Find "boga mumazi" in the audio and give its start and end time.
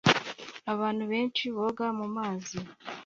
1.55-2.57